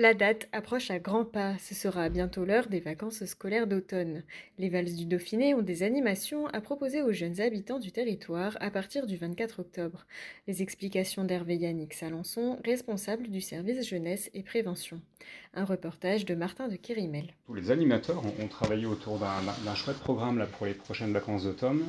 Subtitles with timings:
[0.00, 1.58] La date approche à grands pas.
[1.58, 4.22] Ce sera bientôt l'heure des vacances scolaires d'automne.
[4.56, 8.70] Les Valses du Dauphiné ont des animations à proposer aux jeunes habitants du territoire à
[8.70, 10.06] partir du 24 octobre.
[10.46, 15.00] Les explications d'Hervé Yannick Salançon, responsable du service jeunesse et prévention.
[15.52, 17.34] Un reportage de Martin de Kérimel.
[17.46, 21.82] Tous les animateurs ont, travaillé autour d'un chouette programme là, pour les prochaines vacances d'automne,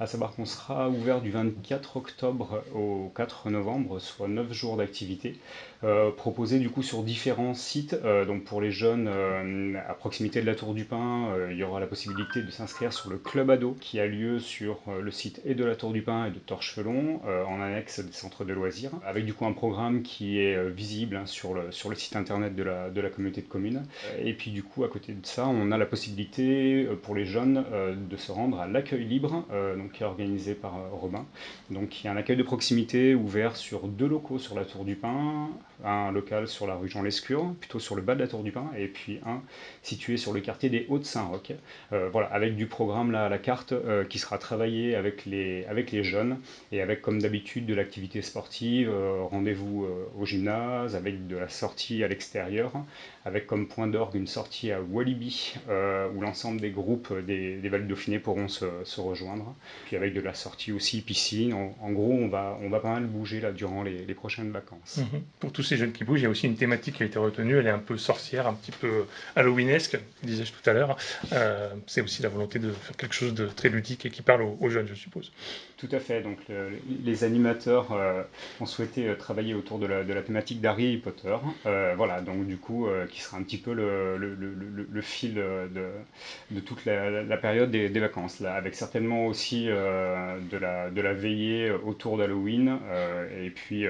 [0.00, 5.36] à savoir qu'on sera ouvert du 24 octobre au 4 novembre, soit 9 jours d'activité,
[5.84, 7.96] euh, proposés du coup sur différents sites.
[8.04, 11.64] Euh, donc pour les jeunes euh, à proximité de la Tour du Pin, il y
[11.64, 15.40] aura la possibilité de s'inscrire sur le club ado qui a lieu sur le site
[15.44, 18.92] et de la Tour du Pin et de Torchevelon, en annexe des centres de loisirs,
[19.04, 22.90] avec du coup un programme qui est visible hein, sur, le, site internet de la,
[22.90, 23.84] de la communauté de communes.
[24.22, 27.24] Et puis du coup, à côté de ça, on a la possibilité euh, pour les
[27.24, 31.24] jeunes euh, de se rendre à l'accueil libre, euh, donc, qui est organisé par Robin.
[31.70, 34.84] Donc il y a un accueil de proximité ouvert sur deux locaux sur la Tour
[34.84, 35.50] du Pin,
[35.84, 38.52] un local sur la rue Jean Lescure, plutôt sur le bas de la Tour du
[38.52, 39.42] Pin, et puis un
[39.82, 41.52] situé sur le quartier des Hauts-de-Saint-Roch.
[41.90, 43.74] voilà, avec du programme là à la carte
[44.08, 46.38] qui sera travaillé avec les, avec les jeunes
[46.70, 48.92] et avec comme d'habitude de l'activité sportive,
[49.30, 49.86] rendez-vous
[50.18, 52.72] au gymnase, avec de la sortie à l'extérieur,
[53.24, 57.68] avec comme point d'orgue une sortie à Walibi, euh, où l'ensemble des groupes des, des
[57.68, 59.54] Vals Dauphiné pourront se, rejoindre.
[59.86, 61.52] Puis avec de la sortie aussi piscine.
[61.54, 64.98] En, gros, on va, on va pas mal bouger là durant les, prochaines vacances.
[64.98, 65.22] Mhm.
[65.40, 67.18] Pour tous ces jeunes qui bougent, il y a aussi une thématique qui a été
[67.38, 70.96] Elle est un peu sorcière, un petit peu halloweenesque, disais-je tout à l'heure.
[71.32, 74.42] Euh, c'est aussi la volonté de faire quelque chose de très ludique et qui parle
[74.42, 75.32] aux, jeunes, je suppose.
[75.76, 76.22] Tout à fait.
[76.22, 76.38] Donc
[77.04, 78.22] les animateurs euh,
[78.60, 81.36] ont souhaité travailler autour de la, thématique d'Harry Potter.
[81.96, 87.36] voilà, donc du coup, euh, qui sera un petit peu le, fil de, toute la,
[87.36, 93.44] période des, vacances, avec certainement aussi euh, de, la, de la veillée autour d'Halloween, euh,
[93.44, 93.86] et puis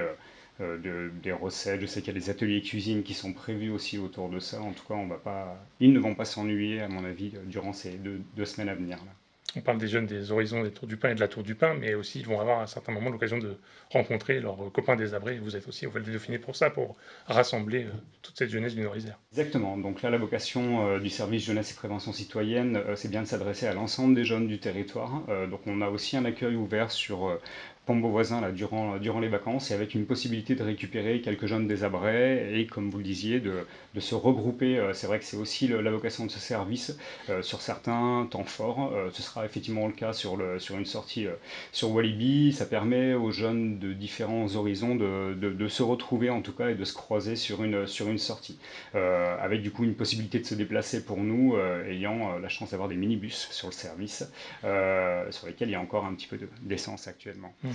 [0.83, 1.81] de, des recettes.
[1.81, 4.61] Je sais qu'il y a des ateliers cuisine qui sont prévus aussi autour de ça.
[4.61, 7.73] En tout cas, on va pas, ils ne vont pas s'ennuyer, à mon avis, durant
[7.73, 8.97] ces deux, deux semaines à venir.
[8.97, 9.11] Là
[9.55, 11.55] on parle des jeunes des horizons des Tours du Pin et de la Tour du
[11.55, 13.57] Pin, mais aussi ils vont avoir à un certain moment l'occasion de
[13.91, 15.37] rencontrer leurs copains des Abrés.
[15.37, 16.95] Vous êtes aussi au Val de Dauphiné pour ça, pour
[17.27, 17.91] rassembler euh,
[18.21, 19.19] toute cette jeunesse du Nord-Isère.
[19.31, 19.77] Exactement.
[19.77, 23.27] Donc là, la vocation euh, du service jeunesse et prévention citoyenne, euh, c'est bien de
[23.27, 25.23] s'adresser à l'ensemble des jeunes du territoire.
[25.49, 27.39] donc on a aussi un accueil ouvert sur
[27.85, 32.53] Pombo voisin là, durant, les vacances et avec une possibilité de récupérer quelques jeunes désabrais
[32.53, 33.65] et, comme vous le disiez, de,
[33.99, 34.91] se regrouper.
[34.93, 36.97] C'est vrai que c'est aussi la vocation de ce service
[37.41, 38.93] sur certains temps forts.
[39.11, 41.27] Ce sera effectivement le cas sur, le, sur une sortie
[41.71, 42.53] sur Walibi.
[42.53, 46.69] Ça permet aux jeunes de différents horizons de, de, de, se retrouver en tout cas
[46.69, 48.57] et de se croiser sur une, sur une sortie.
[48.93, 51.55] avec du coup une possibilité de se déplacer pour nous,
[51.89, 54.27] ayant la chance d'avoir des minibus sur le service,
[54.61, 57.53] sur lesquels il y a encore un petit peu d'essence actuellement.
[57.63, 57.69] Mmh.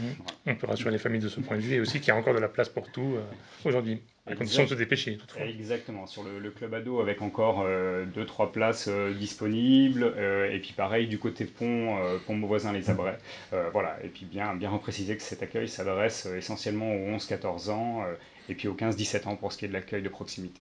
[0.46, 2.16] On peut rassurer les familles de ce point de vue et aussi qu'il y a
[2.16, 3.22] encore de la place pour tout euh,
[3.64, 5.42] aujourd'hui, à condition de se dépêcher toutefois.
[5.42, 10.14] Exactement, sur le, club ado avec encore 2-3 euh, places euh, disponibles
[10.50, 11.96] et puis pareil du côté pont,
[12.26, 13.18] pont voisin les Abrais.
[13.72, 18.04] voilà, et puis bien, bien repréciser que cet accueil s'adresse essentiellement aux 11-14 ans
[18.48, 20.60] et puis aux 15-17 ans pour ce qui est de l'accueil de proximité.